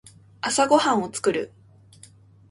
[0.41, 1.51] 朝ごはんを作る。